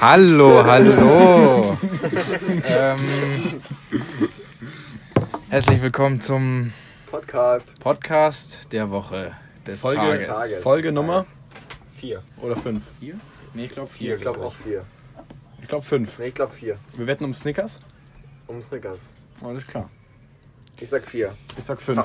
[0.00, 1.76] Hallo, hallo.
[2.64, 2.98] ähm,
[5.50, 6.72] herzlich willkommen zum
[7.10, 7.78] Podcast.
[7.78, 9.36] Podcast der Woche
[9.66, 10.28] des Folge, Tages.
[10.28, 10.62] Tages.
[10.62, 11.26] Folge Nummer
[11.96, 12.82] 4 oder 5?
[13.00, 13.14] 4?
[13.52, 14.14] Nee, ich glaube 4.
[14.14, 14.84] Ich glaube auch 4.
[15.60, 16.18] Ich glaube 5.
[16.18, 16.78] Nee, ich glaube 4.
[16.96, 17.78] Wir wetten um Snickers?
[18.46, 18.98] Um Snickers.
[19.42, 19.90] Alles klar.
[20.80, 21.34] Ich sag 4.
[21.58, 22.02] Ich sag 5.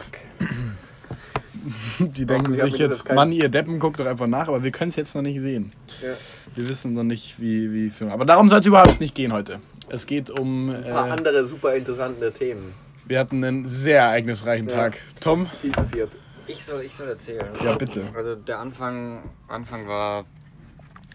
[2.00, 4.96] Die denken sich jetzt Mann, ihr Deppen, guckt doch einfach nach, aber wir können es
[4.96, 5.72] jetzt noch nicht sehen.
[6.02, 6.10] Ja.
[6.56, 8.12] Wir wissen noch nicht, wie, wie Film.
[8.12, 9.60] Aber darum soll es überhaupt nicht gehen heute.
[9.90, 10.70] Es geht um.
[10.70, 12.74] Ein paar Äh, andere super interessante Themen.
[13.06, 14.76] wir hatten einen sehr ereignisreichen Ja.
[14.76, 15.02] Tag.
[15.20, 15.48] Tom?
[15.62, 16.12] Viel passiert.
[16.48, 17.46] Ich soll, ich soll erzählen.
[17.64, 18.04] Ja, bitte.
[18.16, 20.26] Also der Anfang, Anfang war,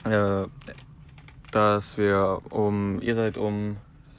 [0.04, 0.46] äh,
[1.50, 3.76] dass wir um, ihr seid um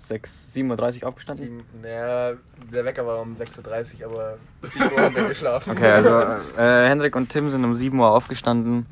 [0.08, 1.64] 6, 7.30 Uhr aufgestanden?
[1.82, 2.34] Naja,
[2.74, 5.72] der Wecker war um 6.30 Uhr, aber 7 Uhr haben wir geschlafen.
[5.72, 6.12] Okay, also
[6.58, 8.86] äh, Hendrik und Tim sind um 7 Uhr aufgestanden.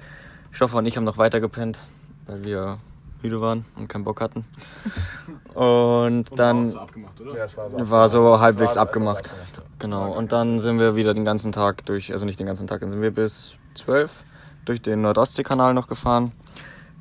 [0.52, 1.80] Stoffer und ich haben noch weiter gepennt,
[2.28, 2.78] weil wir
[3.22, 4.46] müde waren und keinen Bock hatten.
[5.54, 7.38] Und dann abgemacht, oder?
[7.38, 9.30] Ja, es war, aber- war so halbwegs war- war abgemacht.
[9.30, 9.80] abgemacht.
[9.80, 12.82] Genau, und dann sind wir wieder den ganzen Tag durch, also nicht den ganzen Tag,
[12.82, 14.24] dann sind wir bis 12
[14.66, 16.32] durch den Nordostseekanal noch gefahren.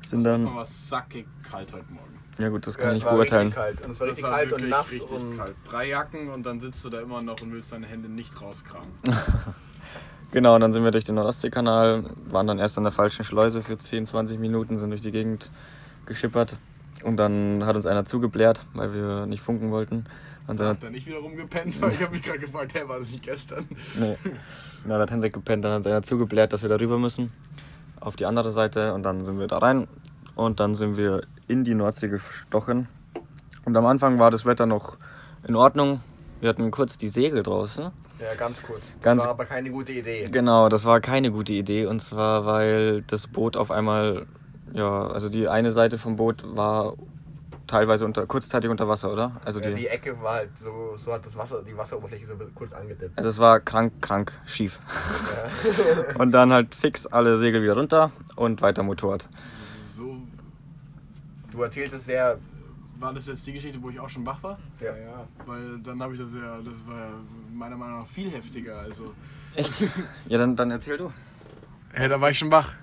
[0.05, 2.19] Sind dann, war sackig kalt heute Morgen.
[2.41, 3.47] Ja gut, das Ja, kann es ich war beurteilen.
[3.47, 3.81] Richtig kalt.
[3.81, 4.91] Und es war richtig kalt und nass.
[4.91, 5.55] und kalt.
[5.69, 8.89] Drei Jacken und dann sitzt du da immer noch und willst deine Hände nicht rauskramen.
[10.31, 13.61] Genau, und dann sind wir durch den Nordostseekanal, waren dann erst an der falschen Schleuse
[13.61, 15.51] für 10, 20 Minuten, sind durch die Gegend
[16.05, 16.55] geschippert.
[17.03, 20.05] Und dann hat uns einer zugebläht, weil wir nicht funken wollten.
[20.47, 22.99] Und dann hat, er nicht wieder rumgepennt, weil ich habe mich gerade gefragt, hey, war
[22.99, 23.65] das nicht gestern?
[23.99, 24.15] nee,
[24.85, 27.33] dann hat Hendrik gepennt, dann hat einer zugebläht, dass wir da rüber müssen.
[27.99, 29.87] Auf die andere Seite und dann sind wir da rein.
[30.41, 32.87] Und dann sind wir in die Nordsee gestochen.
[33.65, 34.97] Und am Anfang war das Wetter noch
[35.47, 36.01] in Ordnung.
[36.39, 37.91] Wir hatten kurz die Segel draußen.
[38.19, 38.81] ja, ganz kurz.
[39.01, 40.27] Ganz- war aber keine gute Idee.
[40.31, 41.85] Genau, das war keine gute Idee.
[41.85, 44.25] Und zwar, weil das Boot auf einmal,
[44.73, 46.95] ja, also die eine Seite vom Boot war
[47.67, 49.39] teilweise unter, kurzzeitig unter Wasser, oder?
[49.45, 52.33] Also Ja, die, die Ecke war halt so, so hat das Wasser, die Wasseroberfläche so
[52.53, 53.17] kurz angedippt.
[53.17, 54.79] also es war krank, krank, schief.
[56.17, 59.29] und dann halt fix alle Segel wieder runter und weiter Motorrad.
[61.51, 62.37] Du erzähltest sehr,
[62.99, 64.57] war das jetzt die Geschichte, wo ich auch schon wach war?
[64.79, 67.11] ja, Ja, weil dann habe ich das ja, das war ja
[67.53, 68.79] meiner Meinung nach viel heftiger.
[68.79, 69.13] Also,
[69.55, 69.83] Echt?
[70.27, 71.11] Ja, dann, dann erzähl du.
[71.93, 72.73] hey, da war ich schon wach.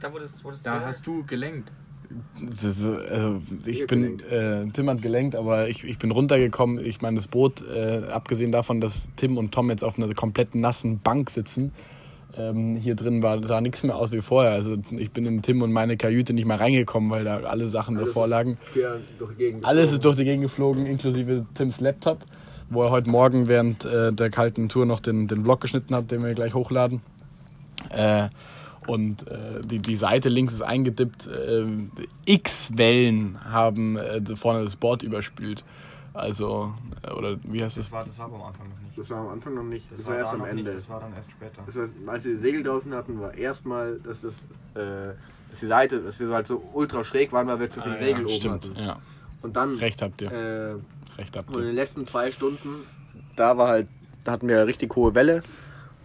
[0.00, 1.70] Da wurdest, wurdest Da hast du gelenkt.
[2.40, 6.84] Das also, ich bin, äh, Tim hat gelenkt, aber ich, ich bin runtergekommen.
[6.84, 10.54] Ich meine, das Boot, äh, abgesehen davon, dass Tim und Tom jetzt auf einer komplett
[10.54, 11.72] nassen Bank sitzen,
[12.36, 14.52] ähm, hier drin war, sah nichts mehr aus wie vorher.
[14.52, 17.96] Also ich bin in Tim und meine Kajüte nicht mal reingekommen, weil da alle Sachen
[17.96, 18.58] Alles davor lagen.
[19.64, 22.24] Alles ist durch die Gegend geflogen, inklusive Tims Laptop,
[22.70, 26.10] wo er heute Morgen während äh, der kalten Tour noch den, den Vlog geschnitten hat,
[26.10, 27.02] den wir gleich hochladen.
[27.90, 28.28] Äh,
[28.86, 31.28] und äh, die, die Seite links ist eingedippt.
[31.28, 31.64] Äh,
[32.24, 35.64] X Wellen haben äh, vorne das Board überspült.
[36.14, 37.90] Also, äh, oder wie heißt das?
[37.90, 38.98] war, das war aber am Anfang noch nicht.
[38.98, 40.88] Das war am Anfang noch nicht, das, war erst am Ende.
[40.88, 41.62] war dann erst später.
[41.64, 44.34] Das war, als wir die Segel draußen hatten, war erstmal, dass, das,
[44.74, 45.14] äh,
[45.50, 47.96] dass die Seite, dass wir so halt so ultra schräg waren, weil wir zu viele
[47.96, 48.84] Ah, Segel ja, oben stimmt, hatten.
[48.84, 48.98] ja.
[49.42, 50.30] Und dann, Recht habt ihr.
[50.30, 50.74] äh,
[51.18, 51.66] Recht habt und in ihr.
[51.68, 52.86] den letzten zwei Stunden,
[53.36, 53.88] da war halt,
[54.24, 55.42] da hatten wir eine richtig hohe Welle.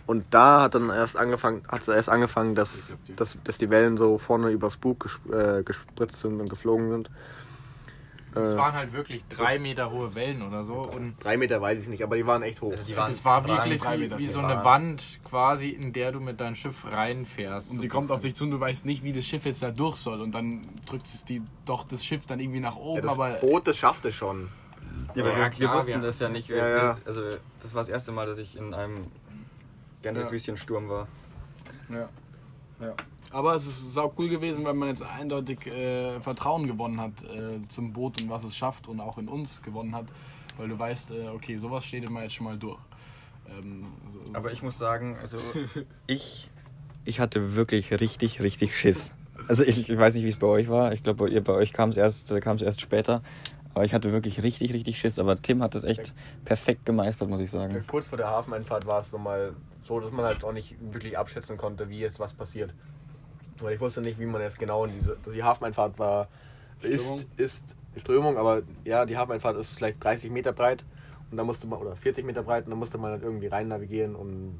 [0.05, 3.97] Und da hat dann erst angefangen, hat so erst angefangen, dass, dass, dass die Wellen
[3.97, 7.09] so vorne übers Bug äh, gespritzt sind und geflogen sind.
[8.35, 10.75] Es Äh, waren halt wirklich drei Meter hohe Wellen oder so.
[10.75, 12.73] Und drei Meter weiß ich nicht, aber die waren echt hoch.
[12.87, 16.11] die waren es war wirklich drei wie, Meter wie so eine Wand quasi, in der
[16.11, 17.71] du mit deinem Schiff reinfährst.
[17.71, 19.71] Und die kommt auf dich zu und du weißt nicht, wie das Schiff jetzt da
[19.71, 20.21] durch soll.
[20.21, 23.29] Und dann drückt es die, doch das Schiff dann irgendwie nach ja, oben, das aber
[23.35, 24.49] Boot, das schafft es schon.
[25.15, 26.49] Ja, aber Ja, wir, wir klar, wussten wir- das ja nicht.
[26.49, 26.97] Wir, Ja, ja.
[27.05, 27.21] Also
[27.61, 29.07] das war das erste Mal, dass ich in einem
[30.01, 31.07] Gänsefüßchensturm war.
[31.89, 32.09] Ja.
[32.81, 32.93] ja.
[33.31, 37.63] Aber es ist sau cool gewesen, weil man jetzt eindeutig äh, Vertrauen gewonnen hat äh,
[37.67, 40.05] zum Boot und was es schafft und auch in uns gewonnen hat,
[40.57, 42.79] weil du weißt, äh, okay, sowas steht immer jetzt schon mal durch.
[43.49, 44.35] Ähm, so, so.
[44.35, 45.37] Aber ich muss sagen, also
[46.07, 46.49] ich,
[47.05, 49.13] ich hatte wirklich richtig, richtig Schiss.
[49.47, 50.93] Also ich, ich weiß nicht, wie es bei euch war.
[50.93, 53.21] Ich glaube, ihr bei euch kam es erst, kam's erst später.
[53.73, 55.19] Aber ich hatte wirklich richtig, richtig Schiss.
[55.19, 56.13] Aber Tim hat das echt
[56.45, 57.85] perfekt gemeistert, muss ich sagen.
[57.87, 59.53] Kurz vor der Hafeneinfahrt war es nochmal
[59.83, 62.73] so, dass man halt auch nicht wirklich abschätzen konnte, wie jetzt was passiert.
[63.61, 65.17] Weil ich wusste nicht, wie man jetzt genau in diese.
[65.33, 66.27] Die Hafeneinfahrt war.
[66.79, 67.19] Strömung?
[67.19, 70.85] Ist, ist Strömung, aber ja, die Hafeneinfahrt ist vielleicht 30 Meter breit
[71.31, 73.67] und da musste man, oder 40 Meter breit und da musste man halt irgendwie rein
[73.67, 74.59] navigieren und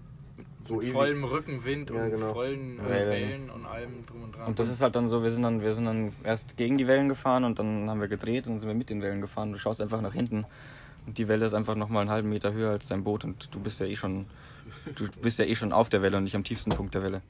[0.68, 0.94] so mit easy.
[0.94, 2.34] vollem Rückenwind Ja, und genau.
[2.34, 3.10] vollen äh, Wellen.
[3.30, 4.48] Wellen und allem drum und dran.
[4.48, 6.88] Und das ist halt dann so, wir sind dann, wir sind dann erst gegen die
[6.88, 9.52] Wellen gefahren und dann haben wir gedreht und dann sind wir mit den Wellen gefahren.
[9.52, 10.46] Du schaust einfach nach hinten
[11.06, 13.60] Und die Welle ist einfach nochmal einen halben Meter höher als dein Boot und du
[13.60, 14.26] bist ja eh schon.
[14.96, 17.22] Du bist ja eh schon auf der Welle und nicht am tiefsten Punkt der Welle.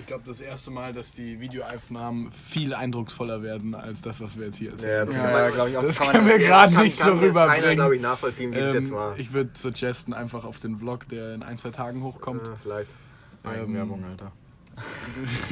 [0.00, 4.46] Ich glaube, das erste Mal, dass die Videoaufnahmen viel eindrucksvoller werden als das, was wir
[4.46, 5.06] jetzt hier Ja, erzählen.
[5.06, 5.82] das, Ja, kann man, ja, glaub ich auch.
[5.82, 7.74] das kann können man- wir gerade kann- nicht so kann jetzt Keiner, rüberbringen.
[7.76, 9.18] glaube ich, nachvollziehen, wie es Ähm, jetzt war.
[9.18, 12.90] ich würde suggesten einfach auf den Vlog, der in ein, zwei Tagen hochkommt, Ja, vielleicht.
[13.44, 14.32] Eigenwerbung, Alter.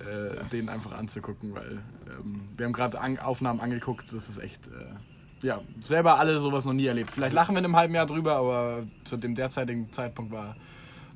[0.00, 1.78] äh, den einfach anzugucken, weil
[2.08, 6.64] ähm, wir haben gerade an, Aufnahmen angeguckt, das ist echt, äh, ja, selber alle sowas
[6.64, 7.10] noch nie erlebt.
[7.10, 10.56] Vielleicht lachen wir in einem halben Jahr drüber, aber zu dem derzeitigen Zeitpunkt war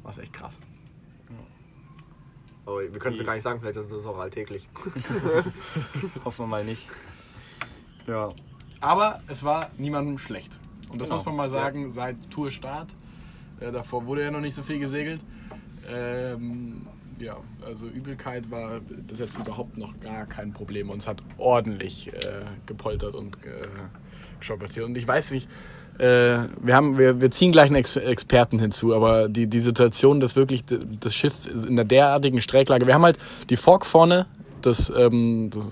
[0.08, 0.60] es echt krass.
[2.64, 4.68] Aber wir können es ja gar nicht sagen, vielleicht ist es auch alltäglich.
[6.24, 6.86] Hoffen wir mal nicht.
[8.06, 8.32] Ja.
[8.80, 10.58] Aber es war niemandem schlecht.
[10.90, 11.18] Und das Genau.
[11.18, 12.94] muss man mal sagen, seit Tourstart.
[13.60, 15.20] Äh, davor wurde ja noch nicht so viel gesegelt.
[15.88, 16.86] Ähm,
[17.18, 20.90] ja, also Übelkeit war bis jetzt überhaupt noch gar kein Problem.
[20.90, 23.66] Uns hat ordentlich äh, gepoltert und äh,
[24.38, 24.76] geschoppert.
[24.78, 25.48] Und ich weiß nicht,
[25.98, 30.20] äh, wir, haben, wir, wir ziehen gleich einen Ex Experten hinzu, aber die, die Situation,
[30.20, 33.18] dass wirklich das Schiff in der derartigen Strecklage, wir haben halt
[33.50, 34.26] die Fork vorne,
[34.62, 35.64] das, ähm, das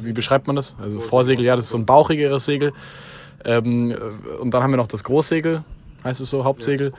[0.00, 0.76] wie beschreibt man das?
[0.80, 2.72] Also Vorsegel, ja, das ist so ein bauchigeres Segel.
[3.44, 3.96] Ähm, äh,
[4.40, 5.64] und dann haben wir noch das Großsegel,
[6.06, 6.92] heißt es so, Hauptsegel.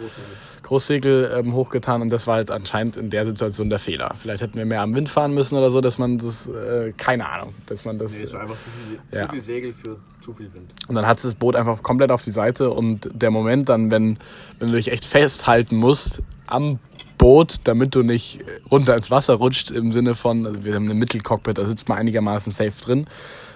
[0.64, 4.14] Großsegel ähm, hochgetan und das war halt anscheinend in der Situation der Fehler.
[4.18, 7.30] Vielleicht hätten wir mehr am Wind fahren müssen oder so, dass man das, äh, keine
[7.30, 8.12] Ahnung, dass man das.
[8.12, 9.28] Nee, es war einfach zu viel, Ja.
[9.28, 10.74] zu viel Segel für zu viel Wind.
[10.90, 14.18] Und dann hat das Boot einfach komplett auf die Seite und der Moment dann, wenn,
[14.60, 16.80] wenn du dich echt festhalten musst am
[17.18, 18.40] Boot, damit du nicht
[18.70, 21.98] runter ins Wasser rutscht, im Sinne von, also wir haben eine Mittelcockpit, da sitzt man
[21.98, 23.08] einigermaßen safe drin.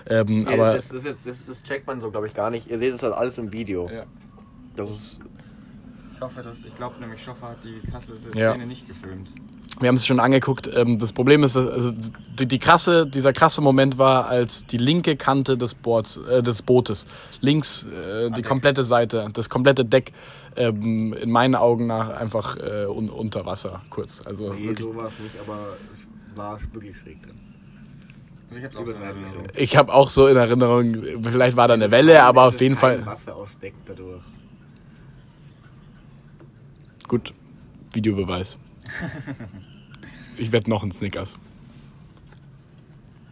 [0.07, 2.69] Ähm, Nee, aber das, das, das, das checkt man so, glaube ich, gar nicht.
[2.71, 3.89] Ihr seht es halt alles im Video.
[3.94, 4.04] Ja.
[4.81, 5.19] Das ist.
[6.13, 6.66] Ich hoffe, dass.
[6.66, 8.51] Ich glaube nämlich, Schoffer hat die krasse Ja.
[8.54, 9.33] Szene nicht gefilmt.
[9.80, 10.69] wir haben es schon angeguckt.
[10.72, 11.92] Ähm, das Problem ist, also
[12.38, 16.62] die, die krasse, dieser krasse Moment war, als die linke Kante des, Boards, äh, des
[16.62, 17.07] Bootes,
[17.39, 18.45] links äh, die Deck.
[18.45, 20.12] komplette Seite, das komplette Deck,
[20.56, 24.22] ähm, in meinen Augen nach einfach äh, un unter Wasser kurz.
[24.25, 24.88] Also Nee, wirklich.
[24.88, 27.39] so war es nicht, aber es war wirklich schräg drin.
[28.51, 29.78] Also ich hab's auch so.
[29.78, 30.94] habe auch so in Erinnerung,
[31.24, 33.04] vielleicht war da eine Welle, aber auf jeden Fall.
[33.06, 34.22] Wasser ausdeckt dadurch.
[37.11, 37.33] Gut,
[37.91, 38.57] Videobeweis.
[40.37, 41.33] Ich werde noch ein Snickers.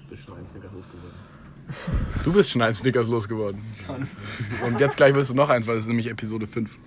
[0.10, 1.14] Bist schon ein Snickers losgeworden.
[2.26, 3.62] Du bist schon ein Snickers losgeworden.
[4.66, 6.78] Und jetzt gleich wirst du noch eins, weil es ist nämlich Episode 5.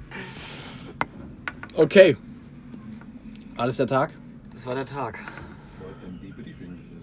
[1.72, 2.18] Okay.
[3.56, 4.12] Alles der Tag?
[4.52, 5.18] Das war der Tag.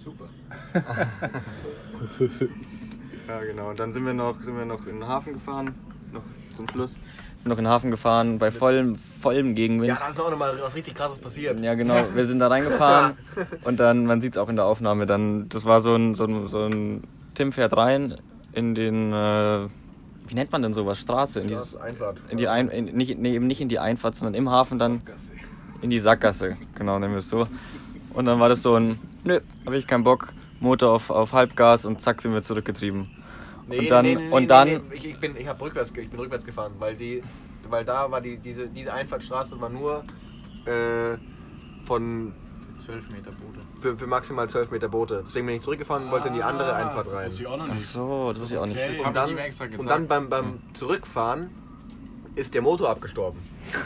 [0.03, 0.29] Super.
[3.27, 3.69] Ja, genau.
[3.69, 5.75] Und dann sind wir noch, sind wir noch in den Hafen gefahren.
[6.59, 6.99] Zum Schluss.
[7.37, 9.87] Sind noch in den Hafen gefahren bei vollem, vollem Gegenwind.
[9.87, 11.57] Ja, da ist auch nochmal was richtig krasses passiert.
[11.61, 12.03] Ja, genau.
[12.13, 13.13] Wir sind da reingefahren
[13.63, 16.25] und dann, man sieht es auch in der Aufnahme, dann, das war so ein, so
[16.25, 18.17] ein, so ein Tim fährt rein
[18.51, 19.67] in den, äh,
[20.27, 20.99] wie nennt man denn sowas?
[20.99, 22.21] Straße, in, Das dieses, Einfahrt.
[22.27, 25.01] in die ein, in, nicht, nee, eben nicht in die Einfahrt, sondern im Hafen dann
[25.81, 26.57] in die Sackgasse.
[26.75, 27.47] Genau, nennen wir es so.
[28.13, 31.85] Und dann war das so ein, nö, habe ich keinen Bock, Motor auf, auf Halbgas
[31.85, 33.09] und zack sind wir zurückgetrieben.
[33.69, 35.91] Nee, Und dann- nee, nee, nee, und dann- nee, Ich, ich bin, ich, hab rückwärts,
[35.95, 37.21] ich bin rückwärts gefahren, weil, die,
[37.69, 40.03] weil da war die, diese, diese Einfahrtstraße war nur
[40.65, 41.17] äh,
[41.85, 42.33] von
[42.79, 43.59] 12 Meter Boote.
[43.79, 45.23] für, für maximal 12 Meter Boote.
[45.25, 47.29] Deswegen bin ich zurückgefahren und wollte in die andere Einfahrt rein.
[47.29, 47.85] Ah, ich auch noch Ach nicht.
[47.87, 48.77] so, das wusste ich auch nicht.
[48.77, 48.89] Okay.
[48.91, 49.81] Das Und habe ich dann, ihm extra gezeigt.
[49.83, 51.49] und dann beim, beim Zurückfahren
[52.39, 53.39] ist der Motor abgestorben.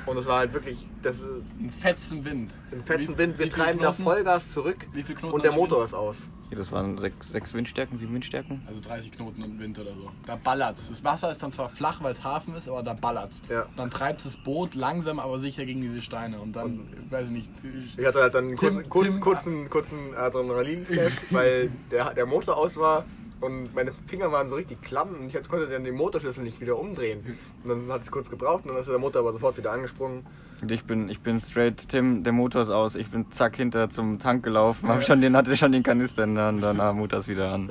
[0.06, 1.24] Und es war halt wirklich, das ist
[1.60, 2.58] Ein fetzen Wind.
[2.72, 3.40] ein fetzen Wind.
[3.40, 3.92] Wir treiben da?
[3.92, 5.88] Vollgas zurück Wie viel Knoten und der Motor Wind?
[5.88, 6.18] ist aus.
[6.50, 8.62] Hier, das waren sechs, sechs Windstärken, sieben Windstärken.
[8.68, 10.12] Also 30 Knoten und Wind oder so.
[10.28, 10.90] Da ballert's.
[10.90, 13.42] Das Wasser ist dann zwar flach, weil es Hafen ist, aber da ballert's.
[13.50, 13.66] Ja.
[13.76, 16.40] Dann treibt das Boot langsam, aber sicher gegen diese Steine.
[16.40, 17.50] Und dann, weiß ich nicht,
[17.98, 22.78] Ich hatte halt dann einen kurzen, kurzen, kurzen, kurzen Adrenalinflash, weil der, der Motor aus
[22.78, 23.06] war
[23.44, 26.78] und meine Finger waren so richtig klamm und ich konnte dann den Motorschlüssel nicht wieder
[26.78, 27.38] umdrehen.
[27.64, 30.26] Und dann hat es kurz gebraucht und dann ist der Motor aber sofort wieder angesprungen.
[30.62, 32.96] Und ich bin, ich bin straight, Tim, der Motor ist aus.
[32.96, 36.36] Ich bin zack hinter zum Tank gelaufen, hab schon den, hatte schon den Kanister in
[36.36, 37.70] der Hand, dann ah, Motor ist wieder an.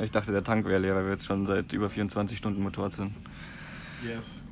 [0.00, 2.94] Ich dachte, der Tank wäre leer, weil wir jetzt schon seit über 24 Stunden Motorrad
[2.94, 3.12] sind.
[4.04, 4.42] yes.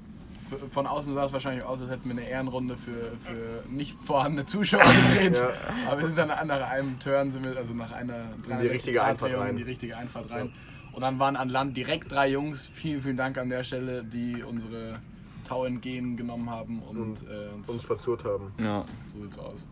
[0.71, 4.47] Von außen sah es wahrscheinlich aus, als hätten wir eine Ehrenrunde für, für nicht vorhandene
[4.47, 5.37] Zuschauer gedreht.
[5.38, 5.50] Ja.
[5.90, 9.09] Aber wir sind dann nach einem Turn, sind wir also nach einer 360 richtige Grad
[9.11, 9.50] Einfahrt rein.
[9.50, 10.52] in die richtige Einfahrt rein.
[10.92, 14.42] Und dann waren an Land direkt drei Jungs, vielen, vielen Dank an der Stelle, die
[14.42, 14.99] unsere
[15.45, 18.52] Tau entgegengenommen haben und, Und äh, uns, Uns verzurrt haben.
[18.59, 18.85] Ja.
[19.12, 19.66] so sieht's aus.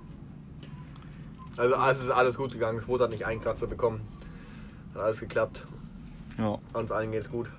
[1.57, 2.79] Also es ist alles gut gegangen.
[2.79, 4.01] Das Boot hat nicht einen Kratzer bekommen.
[4.95, 5.67] Hat alles geklappt.
[6.39, 6.57] ja.
[6.73, 7.51] Uns allen geht's gut.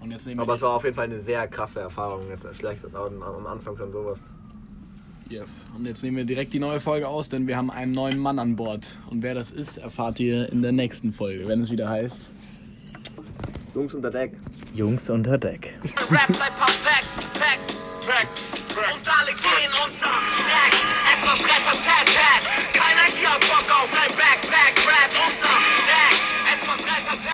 [0.00, 2.22] Und jetzt nehmen Aber es war auf jeden Fall eine sehr krasse Erfahrung.
[2.28, 4.18] Jetzt vielleicht am Anfang schon sowas.
[5.28, 5.64] Yes.
[5.76, 8.40] Und jetzt nehmen wir direkt die neue Folge aus, denn wir haben einen neuen Mann
[8.40, 8.98] an Bord.
[9.10, 12.30] Und wer das ist, erfahrt ihr in der nächsten Folge, wenn es wieder heißt.
[13.74, 14.32] Jungs unter Deck.
[14.74, 15.74] Jungs unter Deck.
[16.10, 18.42] Rap bleibt perfekt, perfekt, perfekt.
[18.74, 20.10] Und alle gehen unter
[20.50, 20.74] Deck.
[21.12, 22.72] Erstmal Tat, Tat.
[22.72, 24.49] Keiner hier hat Bock auf dein Back.